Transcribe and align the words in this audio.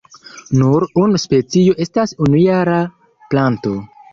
Nur 0.61 0.85
unu 1.01 1.21
specio 1.25 1.77
estas 1.87 2.17
unujara 2.27 2.81
planto. 3.35 3.79